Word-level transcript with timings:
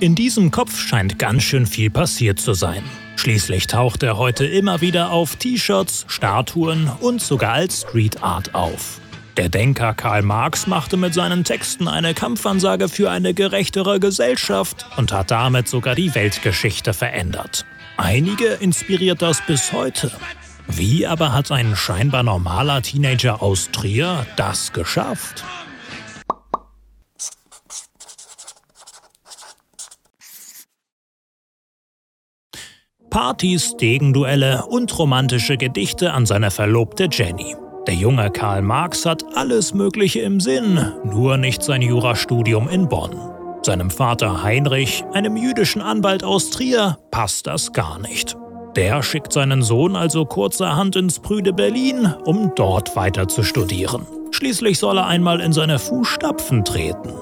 In 0.00 0.14
diesem 0.14 0.50
Kopf 0.50 0.78
scheint 0.78 1.18
ganz 1.18 1.42
schön 1.42 1.66
viel 1.66 1.90
passiert 1.90 2.40
zu 2.40 2.54
sein. 2.54 2.82
Schließlich 3.16 3.66
taucht 3.66 4.02
er 4.02 4.16
heute 4.16 4.46
immer 4.46 4.80
wieder 4.80 5.10
auf 5.10 5.36
T-Shirts, 5.36 6.06
Statuen 6.08 6.90
und 7.00 7.20
sogar 7.20 7.52
als 7.52 7.82
Street 7.82 8.22
Art 8.22 8.54
auf. 8.54 8.98
Der 9.36 9.50
Denker 9.50 9.92
Karl 9.92 10.22
Marx 10.22 10.66
machte 10.66 10.96
mit 10.96 11.12
seinen 11.12 11.44
Texten 11.44 11.86
eine 11.86 12.14
Kampfansage 12.14 12.88
für 12.88 13.10
eine 13.10 13.34
gerechtere 13.34 14.00
Gesellschaft 14.00 14.86
und 14.96 15.12
hat 15.12 15.30
damit 15.30 15.68
sogar 15.68 15.94
die 15.94 16.14
Weltgeschichte 16.14 16.94
verändert. 16.94 17.66
Einige 17.98 18.46
inspiriert 18.46 19.20
das 19.20 19.42
bis 19.46 19.70
heute. 19.74 20.10
Wie 20.66 21.06
aber 21.06 21.34
hat 21.34 21.52
ein 21.52 21.76
scheinbar 21.76 22.22
normaler 22.22 22.80
Teenager 22.80 23.42
aus 23.42 23.70
Trier 23.70 24.24
das 24.36 24.72
geschafft? 24.72 25.44
Partys, 33.10 33.76
Degenduelle 33.76 34.64
und 34.66 34.96
romantische 34.98 35.56
Gedichte 35.56 36.12
an 36.12 36.26
seine 36.26 36.50
Verlobte 36.50 37.08
Jenny. 37.10 37.56
Der 37.86 37.94
junge 37.94 38.30
Karl 38.30 38.62
Marx 38.62 39.04
hat 39.04 39.24
alles 39.34 39.74
Mögliche 39.74 40.20
im 40.20 40.38
Sinn, 40.38 40.92
nur 41.04 41.36
nicht 41.36 41.62
sein 41.62 41.82
Jurastudium 41.82 42.68
in 42.68 42.88
Bonn. 42.88 43.16
Seinem 43.62 43.90
Vater 43.90 44.42
Heinrich, 44.42 45.04
einem 45.12 45.36
jüdischen 45.36 45.82
Anwalt 45.82 46.22
aus 46.24 46.50
Trier, 46.50 46.98
passt 47.10 47.46
das 47.46 47.72
gar 47.72 47.98
nicht. 47.98 48.36
Der 48.76 49.02
schickt 49.02 49.32
seinen 49.32 49.62
Sohn 49.62 49.96
also 49.96 50.24
kurzerhand 50.24 50.94
ins 50.94 51.18
Prüde 51.18 51.52
Berlin, 51.52 52.14
um 52.24 52.52
dort 52.54 52.94
weiter 52.94 53.26
zu 53.26 53.42
studieren. 53.42 54.06
Schließlich 54.30 54.78
soll 54.78 54.98
er 54.98 55.08
einmal 55.08 55.40
in 55.40 55.52
seine 55.52 55.80
Fußstapfen 55.80 56.64
treten. 56.64 57.12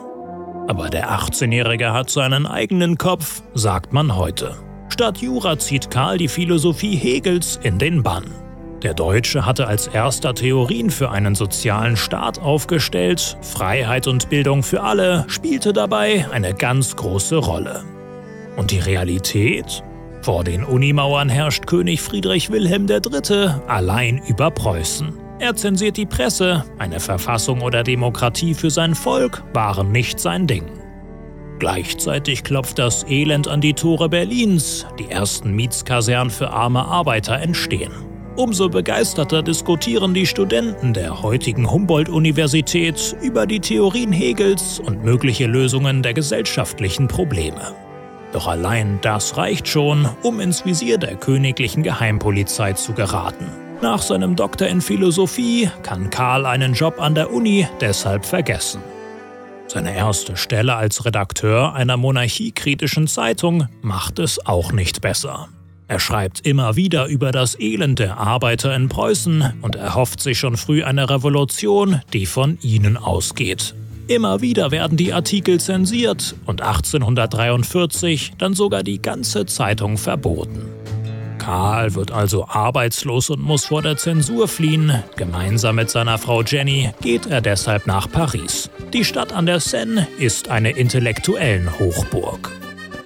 Aber 0.69 0.91
der 0.91 1.11
18-Jährige 1.11 1.95
hat 1.95 2.11
seinen 2.11 2.47
eigenen 2.47 2.99
Kopf, 2.99 3.43
sagt 3.55 3.95
man 3.95 4.17
heute. 4.17 4.55
Statt 4.89 5.19
Jura 5.19 5.59
zieht 5.59 5.91
Karl 5.91 6.19
die 6.19 6.29
Philosophie 6.29 6.97
Hegels 6.97 7.59
in 7.63 7.79
den 7.79 8.03
Bann. 8.03 8.25
Der 8.83 8.95
Deutsche 8.95 9.45
hatte 9.45 9.67
als 9.67 9.89
erster 9.89 10.35
Theorien 10.35 10.91
für 10.91 11.11
einen 11.11 11.35
sozialen 11.35 11.97
Staat 11.97 12.41
aufgestellt, 12.41 13.37
Freiheit 13.43 14.07
und 14.07 14.31
Bildung 14.31 14.63
für 14.63 14.83
alle 14.83 15.25
spielte 15.27 15.73
dabei 15.73 16.27
eine 16.31 16.55
ganz 16.55 16.95
große 16.95 17.37
Rolle. 17.37 17.83
Und 18.57 18.71
die 18.71 18.79
Realität? 18.79 19.83
Vor 20.23 20.45
den 20.45 20.65
Unimauern 20.65 21.29
herrscht 21.29 21.67
König 21.67 22.01
Friedrich 22.01 22.51
Wilhelm 22.51 22.87
III. 22.89 23.51
allein 23.67 24.23
über 24.27 24.51
Preußen. 24.51 25.13
Er 25.41 25.55
zensiert 25.55 25.97
die 25.97 26.07
Presse, 26.07 26.65
eine 26.79 26.99
Verfassung 27.01 27.63
oder 27.63 27.83
Demokratie 27.83 28.55
für 28.55 28.71
sein 28.71 28.95
Volk 28.95 29.43
waren 29.53 29.93
nicht 29.93 30.19
sein 30.19 30.47
Ding. 30.47 30.78
Gleichzeitig 31.59 32.45
klopft 32.45 32.79
das 32.79 33.05
Elend 33.09 33.49
an 33.49 33.61
die 33.61 33.75
Tore 33.75 34.09
Berlins, 34.09 34.87
die 34.99 35.11
ersten 35.11 35.53
Mietskasernen 35.53 36.31
für 36.31 36.51
arme 36.51 36.85
Arbeiter 36.85 37.41
entstehen. 37.41 37.93
Umso 38.37 38.69
begeisterter 38.69 39.43
diskutieren 39.43 40.15
die 40.15 40.27
Studenten 40.27 40.93
der 40.93 41.23
heutigen 41.23 41.69
Humboldt-Universität 41.69 43.17
über 43.21 43.47
die 43.47 43.59
Theorien 43.59 44.13
Hegels 44.13 44.79
und 44.79 45.03
mögliche 45.03 45.47
Lösungen 45.47 46.05
der 46.05 46.15
gesellschaftlichen 46.15 47.09
Probleme. 47.09 47.75
Doch 48.33 48.47
allein 48.47 49.01
das 49.03 49.37
reicht 49.37 49.67
schon, 49.67 50.09
um 50.23 50.39
ins 50.39 50.65
Visier 50.65 50.99
der 50.99 51.17
königlichen 51.17 51.83
Geheimpolizei 51.83 52.75
zu 52.75 52.93
geraten. 52.93 53.47
Nach 53.83 54.03
seinem 54.03 54.37
Doktor 54.37 54.69
in 54.69 54.81
Philosophie 54.81 55.69
kann 55.83 56.11
Karl 56.11 56.47
einen 56.47 56.75
Job 56.75 57.01
an 57.01 57.17
der 57.17 57.33
Uni 57.33 57.67
deshalb 57.81 58.25
vergessen. 58.25 58.81
Seine 59.69 59.95
erste 59.95 60.39
Stelle 60.39 60.77
als 60.77 61.05
Redakteur 61.05 61.75
einer 61.75 61.99
monarchiekritischen 61.99 63.07
Zeitung 63.07 63.69
macht 63.83 64.19
es 64.19 64.45
auch 64.47 64.73
nicht 64.73 65.03
besser. 65.03 65.49
Er 65.89 66.01
schreibt 66.01 66.47
immer 66.47 66.77
wieder 66.77 67.07
über 67.07 67.33
das 67.33 67.59
Elend 67.61 67.99
der 67.99 68.17
Arbeiter 68.17 68.75
in 68.75 68.89
Preußen 68.89 69.55
und 69.61 69.77
erhofft 69.77 70.21
sich 70.21 70.39
schon 70.39 70.57
früh 70.57 70.83
eine 70.85 71.11
Revolution, 71.11 72.01
die 72.15 72.25
von 72.25 72.59
ihnen 72.63 72.97
ausgeht. 72.97 73.75
Immer 74.07 74.41
wieder 74.41 74.71
werden 74.71 74.97
die 74.97 75.13
Artikel 75.13 75.61
zensiert 75.61 76.35
und 76.47 76.63
1843 76.63 78.33
dann 78.39 78.55
sogar 78.55 78.83
die 78.83 79.03
ganze 79.03 79.45
Zeitung 79.45 79.99
verboten. 79.99 80.78
Karl 81.49 81.95
wird 81.95 82.11
also 82.11 82.47
arbeitslos 82.47 83.31
und 83.31 83.41
muss 83.41 83.65
vor 83.65 83.81
der 83.81 83.97
Zensur 83.97 84.49
fliehen. 84.49 85.03
Gemeinsam 85.17 85.77
mit 85.77 85.89
seiner 85.89 86.19
Frau 86.19 86.43
Jenny 86.43 86.91
geht 87.01 87.25
er 87.25 87.41
deshalb 87.41 87.87
nach 87.87 88.13
Paris. 88.13 88.69
Die 88.93 89.03
Stadt 89.03 89.33
an 89.33 89.47
der 89.47 89.59
Seine 89.59 90.07
ist 90.19 90.51
eine 90.51 90.73
intellektuellen 90.73 91.79
Hochburg. 91.79 92.51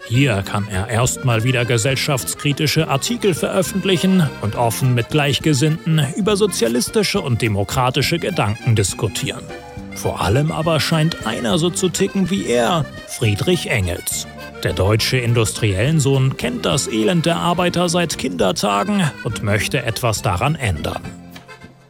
Hier 0.08 0.42
kann 0.42 0.66
er 0.66 0.88
erstmal 0.88 1.44
wieder 1.44 1.64
gesellschaftskritische 1.64 2.88
Artikel 2.88 3.34
veröffentlichen 3.34 4.28
und 4.41 4.56
offen 4.56 4.92
mit 4.92 5.10
Gleichgesinnten 5.10 6.04
über 6.16 6.36
sozialistische 6.36 7.20
und 7.20 7.42
demokratische 7.42 8.19
Gedanken 8.19 8.74
diskutieren. 8.74 9.44
Vor 9.94 10.20
allem 10.20 10.50
aber 10.50 10.80
scheint 10.80 11.28
einer 11.28 11.59
so 11.59 11.70
zu 11.70 11.91
ticken 11.91 12.28
wie 12.28 12.47
er, 12.47 12.86
Friedrich 13.06 13.70
Engels. 13.70 14.26
Der 14.62 14.73
deutsche 14.75 15.17
Industriellensohn 15.17 16.37
kennt 16.37 16.65
das 16.65 16.87
Elend 16.87 17.27
der 17.27 17.37
Arbeiter 17.37 17.89
seit 17.89 18.17
Kindertagen 18.17 19.03
und 19.25 19.43
möchte 19.43 19.83
etwas 19.83 20.23
daran 20.23 20.55
ändern. 20.55 21.03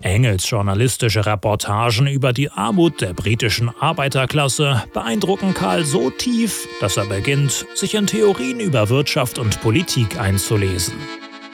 Engels 0.01 0.49
journalistische 0.49 1.27
Reportagen 1.27 2.07
über 2.07 2.33
die 2.33 2.51
Armut 2.51 3.03
der 3.03 3.13
britischen 3.13 3.69
Arbeiterklasse 3.69 4.85
beeindrucken 4.95 5.53
Karl 5.53 5.85
so 5.85 6.09
tief, 6.11 6.67
dass 6.81 6.97
er 6.97 7.05
beginnt, 7.05 7.67
sich 7.75 7.95
in 7.95 8.07
Theorien 8.07 8.59
über 8.59 8.89
Wirtschaft 8.89 9.39
und 9.39 9.61
Politik 9.61 10.19
einzulesen. 10.19 10.95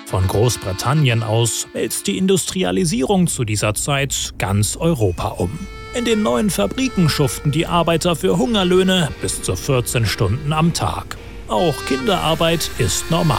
Von 0.06 0.26
Großbritannien 0.26 1.22
aus 1.22 1.66
wälzt 1.72 2.06
die 2.06 2.16
Industrialisierung 2.16 3.26
zu 3.26 3.44
dieser 3.44 3.74
Zeit 3.74 4.34
ganz 4.38 4.76
Europa 4.76 5.28
um. 5.28 5.50
In 5.94 6.04
den 6.04 6.22
neuen 6.22 6.50
Fabriken 6.50 7.08
schuften 7.08 7.50
die 7.50 7.66
Arbeiter 7.66 8.14
für 8.14 8.36
Hungerlöhne 8.36 9.08
bis 9.22 9.42
zu 9.42 9.56
14 9.56 10.04
Stunden 10.04 10.52
am 10.52 10.74
Tag. 10.74 11.16
Auch 11.48 11.74
Kinderarbeit 11.86 12.70
ist 12.78 13.10
normal. 13.10 13.38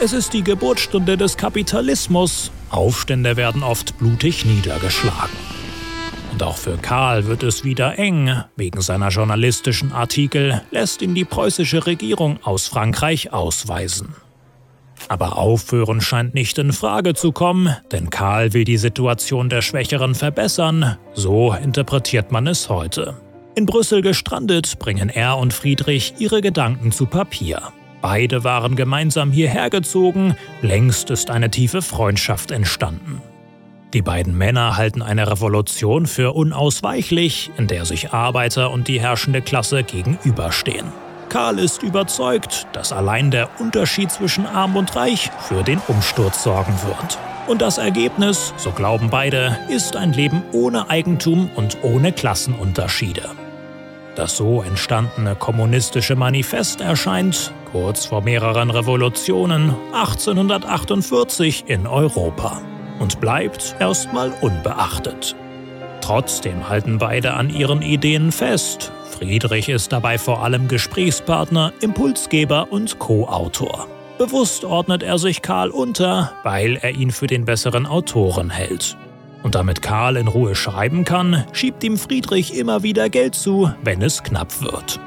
Es 0.00 0.12
ist 0.12 0.32
die 0.32 0.44
Geburtsstunde 0.44 1.16
des 1.16 1.36
Kapitalismus. 1.36 2.52
Aufstände 2.70 3.36
werden 3.36 3.64
oft 3.64 3.98
blutig 3.98 4.44
niedergeschlagen. 4.44 5.36
Und 6.32 6.42
auch 6.44 6.56
für 6.56 6.78
Karl 6.78 7.26
wird 7.26 7.42
es 7.42 7.64
wieder 7.64 7.98
eng. 7.98 8.44
Wegen 8.56 8.80
seiner 8.80 9.08
journalistischen 9.08 9.92
Artikel 9.92 10.62
lässt 10.70 11.02
ihn 11.02 11.16
die 11.16 11.24
preußische 11.24 11.86
Regierung 11.86 12.38
aus 12.44 12.68
Frankreich 12.68 13.32
ausweisen. 13.32 14.14
Aber 15.08 15.38
aufhören 15.38 16.00
scheint 16.00 16.34
nicht 16.34 16.58
in 16.58 16.72
Frage 16.72 17.14
zu 17.14 17.32
kommen, 17.32 17.74
denn 17.92 18.10
Karl 18.10 18.52
will 18.52 18.64
die 18.64 18.76
Situation 18.76 19.48
der 19.48 19.62
Schwächeren 19.62 20.14
verbessern, 20.14 20.96
so 21.14 21.52
interpretiert 21.52 22.32
man 22.32 22.46
es 22.46 22.68
heute. 22.68 23.16
In 23.54 23.66
Brüssel 23.66 24.02
gestrandet, 24.02 24.78
bringen 24.78 25.08
er 25.08 25.36
und 25.36 25.52
Friedrich 25.52 26.14
ihre 26.18 26.40
Gedanken 26.40 26.92
zu 26.92 27.06
Papier. 27.06 27.72
Beide 28.00 28.44
waren 28.44 28.76
gemeinsam 28.76 29.32
hierher 29.32 29.68
gezogen, 29.68 30.34
längst 30.62 31.10
ist 31.10 31.30
eine 31.30 31.50
tiefe 31.50 31.82
Freundschaft 31.82 32.50
entstanden. 32.50 33.20
Die 33.92 34.02
beiden 34.02 34.38
Männer 34.38 34.76
halten 34.76 35.02
eine 35.02 35.28
Revolution 35.28 36.06
für 36.06 36.32
unausweichlich, 36.32 37.50
in 37.58 37.66
der 37.66 37.84
sich 37.84 38.12
Arbeiter 38.12 38.70
und 38.70 38.86
die 38.86 39.00
herrschende 39.00 39.42
Klasse 39.42 39.82
gegenüberstehen. 39.82 40.86
Karl 41.30 41.60
ist 41.60 41.82
überzeugt, 41.82 42.66
dass 42.72 42.92
allein 42.92 43.30
der 43.30 43.48
Unterschied 43.60 44.10
zwischen 44.10 44.46
Arm 44.46 44.76
und 44.76 44.94
Reich 44.96 45.30
für 45.48 45.62
den 45.62 45.80
Umsturz 45.88 46.42
sorgen 46.42 46.74
wird. 46.84 47.18
Und 47.46 47.62
das 47.62 47.78
Ergebnis, 47.78 48.52
so 48.56 48.72
glauben 48.72 49.08
beide, 49.10 49.56
ist 49.68 49.96
ein 49.96 50.12
Leben 50.12 50.42
ohne 50.52 50.90
Eigentum 50.90 51.48
und 51.54 51.78
ohne 51.82 52.12
Klassenunterschiede. 52.12 53.22
Das 54.16 54.36
so 54.36 54.62
entstandene 54.62 55.36
kommunistische 55.36 56.16
Manifest 56.16 56.80
erscheint, 56.80 57.52
kurz 57.70 58.04
vor 58.06 58.22
mehreren 58.22 58.70
Revolutionen, 58.70 59.74
1848 59.92 61.64
in 61.68 61.86
Europa 61.86 62.60
und 62.98 63.20
bleibt 63.20 63.76
erstmal 63.78 64.32
unbeachtet. 64.40 65.36
Trotzdem 66.00 66.68
halten 66.68 66.98
beide 66.98 67.34
an 67.34 67.50
ihren 67.50 67.82
Ideen 67.82 68.32
fest 68.32 68.92
Friedrich 69.20 69.68
ist 69.68 69.92
dabei 69.92 70.16
vor 70.16 70.42
allem 70.42 70.66
Gesprächspartner, 70.66 71.74
Impulsgeber 71.82 72.68
und 72.70 72.98
Co-Autor. 72.98 73.86
Bewusst 74.16 74.64
ordnet 74.64 75.02
er 75.02 75.18
sich 75.18 75.42
Karl 75.42 75.68
unter, 75.68 76.32
weil 76.42 76.76
er 76.76 76.92
ihn 76.92 77.10
für 77.10 77.26
den 77.26 77.44
besseren 77.44 77.84
Autoren 77.84 78.48
hält. 78.48 78.96
Und 79.42 79.56
damit 79.56 79.82
Karl 79.82 80.16
in 80.16 80.26
Ruhe 80.26 80.54
schreiben 80.54 81.04
kann, 81.04 81.44
schiebt 81.52 81.84
ihm 81.84 81.98
Friedrich 81.98 82.56
immer 82.56 82.82
wieder 82.82 83.10
Geld 83.10 83.34
zu, 83.34 83.70
wenn 83.84 84.00
es 84.00 84.22
knapp 84.22 84.62
wird. 84.62 84.98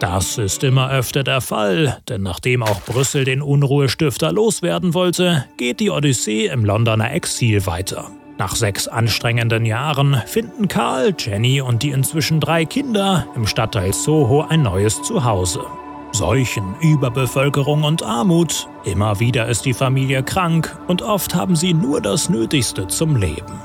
Das 0.00 0.36
ist 0.36 0.64
immer 0.64 0.90
öfter 0.90 1.22
der 1.22 1.40
Fall, 1.40 2.00
denn 2.08 2.22
nachdem 2.22 2.64
auch 2.64 2.82
Brüssel 2.82 3.24
den 3.24 3.40
Unruhestifter 3.40 4.32
loswerden 4.32 4.94
wollte, 4.94 5.44
geht 5.56 5.78
die 5.78 5.90
Odyssee 5.90 6.46
im 6.46 6.64
Londoner 6.64 7.12
Exil 7.12 7.66
weiter. 7.66 8.10
Nach 8.38 8.56
sechs 8.56 8.88
anstrengenden 8.88 9.64
Jahren 9.66 10.20
finden 10.26 10.68
Karl, 10.68 11.14
Jenny 11.18 11.60
und 11.60 11.82
die 11.82 11.90
inzwischen 11.90 12.40
drei 12.40 12.64
Kinder 12.64 13.26
im 13.36 13.46
Stadtteil 13.46 13.92
Soho 13.92 14.42
ein 14.48 14.62
neues 14.62 15.02
Zuhause. 15.02 15.60
Seuchen, 16.12 16.74
Überbevölkerung 16.80 17.84
und 17.84 18.02
Armut. 18.02 18.68
Immer 18.84 19.18
wieder 19.20 19.48
ist 19.48 19.64
die 19.64 19.74
Familie 19.74 20.22
krank 20.22 20.76
und 20.86 21.02
oft 21.02 21.34
haben 21.34 21.56
sie 21.56 21.72
nur 21.72 22.00
das 22.00 22.28
Nötigste 22.28 22.86
zum 22.86 23.16
Leben. 23.16 23.60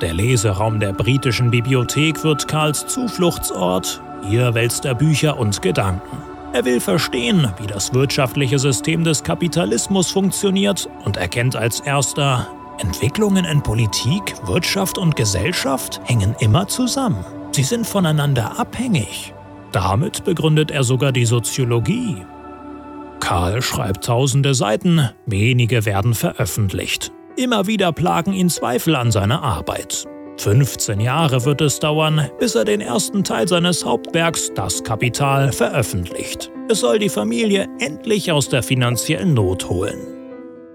Der 0.00 0.14
Leseraum 0.14 0.80
der 0.80 0.92
britischen 0.92 1.50
Bibliothek 1.50 2.22
wird 2.22 2.48
Karls 2.48 2.86
Zufluchtsort. 2.86 4.02
Hier 4.28 4.54
wälzt 4.54 4.84
er 4.84 4.94
Bücher 4.94 5.38
und 5.38 5.62
Gedanken. 5.62 6.18
Er 6.52 6.64
will 6.64 6.80
verstehen, 6.80 7.52
wie 7.58 7.66
das 7.66 7.92
wirtschaftliche 7.92 8.58
System 8.58 9.04
des 9.04 9.22
Kapitalismus 9.22 10.10
funktioniert 10.10 10.88
und 11.04 11.16
erkennt 11.18 11.56
als 11.56 11.80
erster, 11.80 12.46
Entwicklungen 12.78 13.44
in 13.44 13.62
Politik, 13.62 14.34
Wirtschaft 14.46 14.98
und 14.98 15.16
Gesellschaft 15.16 16.00
hängen 16.04 16.34
immer 16.40 16.68
zusammen. 16.68 17.24
Sie 17.52 17.62
sind 17.62 17.86
voneinander 17.86 18.58
abhängig. 18.58 19.32
Damit 19.72 20.24
begründet 20.24 20.70
er 20.70 20.84
sogar 20.84 21.12
die 21.12 21.26
Soziologie. 21.26 22.24
Karl 23.20 23.62
schreibt 23.62 24.04
tausende 24.04 24.54
Seiten, 24.54 25.10
wenige 25.24 25.84
werden 25.84 26.14
veröffentlicht. 26.14 27.12
Immer 27.36 27.66
wieder 27.66 27.92
plagen 27.92 28.32
ihn 28.32 28.48
Zweifel 28.48 28.94
an 28.94 29.10
seiner 29.10 29.42
Arbeit. 29.42 30.04
15 30.38 31.00
Jahre 31.00 31.44
wird 31.44 31.60
es 31.62 31.78
dauern, 31.80 32.30
bis 32.38 32.54
er 32.54 32.64
den 32.64 32.80
ersten 32.80 33.24
Teil 33.24 33.48
seines 33.48 33.84
Hauptwerks 33.84 34.52
Das 34.54 34.84
Kapital 34.84 35.52
veröffentlicht. 35.52 36.50
Es 36.68 36.80
soll 36.80 36.98
die 36.98 37.08
Familie 37.08 37.68
endlich 37.78 38.30
aus 38.32 38.48
der 38.48 38.62
finanziellen 38.62 39.34
Not 39.34 39.68
holen. 39.68 40.15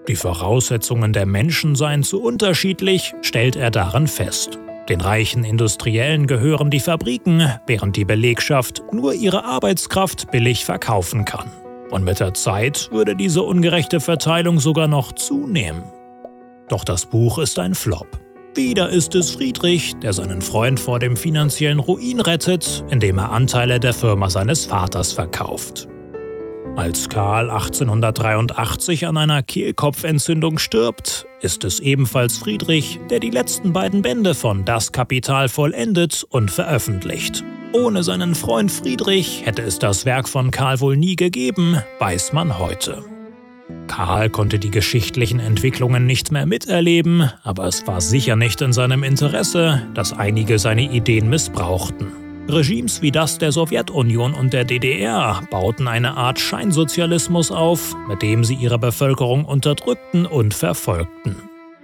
Die 0.08 0.16
Voraussetzungen 0.16 1.14
der 1.14 1.26
Menschen 1.26 1.76
seien 1.76 2.04
zu 2.04 2.22
unterschiedlich, 2.22 3.14
stellt 3.22 3.56
er 3.56 3.70
darin 3.70 4.08
fest. 4.08 4.60
Den 4.90 5.00
reichen 5.00 5.44
Industriellen 5.44 6.26
gehören 6.26 6.72
die 6.72 6.80
Fabriken, 6.80 7.48
während 7.68 7.96
die 7.96 8.06
Belegschaft 8.06 8.82
nur 8.92 9.14
ihre 9.14 9.46
Arbeitskraft 9.46 10.32
billig 10.32 10.66
verkaufen 10.66 11.24
kann. 11.24 11.52
Und 11.92 12.04
mit 12.04 12.20
der 12.20 12.34
Zeit 12.34 12.90
würde 12.92 13.16
diese 13.16 13.44
ungerechte 13.44 14.00
Verteilung 14.00 14.60
sogar 14.60 14.88
noch 14.88 15.12
zunehmen. 15.12 15.84
Doch 16.68 16.84
das 16.84 17.06
Buch 17.06 17.38
ist 17.38 17.60
ein 17.60 17.76
Flop. 17.76 18.08
Wieder 18.56 18.90
ist 18.90 19.14
es 19.16 19.32
Friedrich, 19.32 19.94
der 20.02 20.14
seinen 20.14 20.42
Freund 20.42 20.80
vor 20.80 21.00
dem 21.00 21.16
finanziellen 21.16 21.80
Ruin 21.80 22.20
rettet, 22.20 22.84
indem 22.90 23.18
er 23.18 23.32
Anteile 23.32 23.80
der 23.80 23.94
Firma 23.94 24.30
seines 24.30 24.66
Vaters 24.66 25.14
verkauft. 25.14 25.88
Als 26.78 27.10
Karl 27.10 27.50
1883 27.50 29.06
an 29.06 29.18
einer 29.18 29.44
Kehlkopfentzündung 29.44 30.58
stirbt, 30.58 31.28
ist 31.42 31.66
es 31.66 31.82
ebenfalls 31.82 32.38
Friedrich, 32.38 33.00
der 33.10 33.20
die 33.20 33.30
letzten 33.30 33.74
beiden 33.74 34.02
Bände 34.02 34.34
von 34.34 34.64
Das 34.64 34.94
Kapital 34.94 35.50
vollendet 35.50 36.26
und 36.30 36.50
veröffentlicht. 36.50 37.44
Ohne 37.74 38.04
seinen 38.04 38.36
Freund 38.36 38.72
Friedrich 38.72 39.46
hätte 39.46 39.62
es 39.64 39.80
das 39.80 40.06
Werk 40.06 40.30
von 40.30 40.50
Karl 40.50 40.80
wohl 40.80 40.96
nie 40.96 41.18
gegeben, 41.18 41.82
weiß 42.00 42.32
man 42.32 42.58
heute. 42.58 43.04
Karl 43.88 44.30
konnte 44.30 44.58
die 44.58 44.72
geschichtlichen 44.72 45.42
Entwicklungen 45.42 46.06
nicht 46.06 46.32
mehr 46.32 46.46
miterleben, 46.46 47.30
aber 47.44 47.66
es 47.66 47.86
war 47.86 48.00
sicher 48.00 48.38
nicht 48.38 48.62
in 48.62 48.72
seinem 48.72 49.04
Interesse, 49.04 49.82
dass 49.94 50.14
einige 50.14 50.58
seine 50.58 50.84
Ideen 50.84 51.30
missbrauchten. 51.30 52.31
Regimes 52.52 53.02
wie 53.02 53.12
das 53.12 53.38
der 53.38 53.52
Sowjetunion 53.52 54.34
und 54.34 54.54
der 54.54 54.66
DDR 54.66 55.42
bauten 55.50 55.88
eine 55.88 56.18
Art 56.18 56.40
Scheinsozialismus 56.40 57.52
auf, 57.52 57.96
mit 58.08 58.22
dem 58.22 58.44
sie 58.44 58.56
ihre 58.56 58.80
Bevölkerung 58.80 59.46
unterdrückten 59.46 60.26
und 60.26 60.54
verfolgten. 60.54 61.36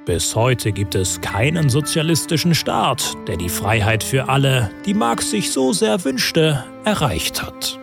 Bis 0.05 0.35
heute 0.35 0.71
gibt 0.71 0.95
es 0.95 1.19
keinen 1.19 1.69
sozialistischen 1.69 2.55
Staat, 2.55 3.17
der 3.27 3.35
die 3.35 3.49
Freiheit 3.49 4.03
für 4.03 4.29
alle, 4.29 4.71
die 4.85 4.93
Marx 4.93 5.31
sich 5.31 5.51
so 5.51 5.73
sehr 5.73 6.03
wünschte, 6.05 6.63
erreicht 6.85 7.43
hat. 7.43 7.77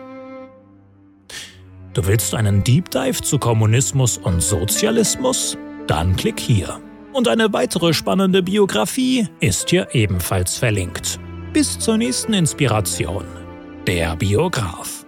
Du 1.93 2.07
willst 2.07 2.33
einen 2.33 2.63
Deep 2.63 2.89
Dive 2.89 3.21
zu 3.21 3.37
Kommunismus 3.37 4.17
und 4.17 4.41
Sozialismus? 4.41 5.57
Dann 5.87 6.15
klick 6.15 6.39
hier. 6.39 6.79
Und 7.13 7.27
eine 7.27 7.53
weitere 7.53 7.93
spannende 7.93 8.43
Biografie 8.43 9.27
ist 9.39 9.69
hier 9.69 9.87
ebenfalls 9.93 10.57
verlinkt. 10.57 11.19
Bis 11.55 11.79
zur 11.79 11.97
nächsten 11.97 12.33
Inspiration. 12.33 13.23
Der 13.87 14.17
Biograf. 14.17 15.04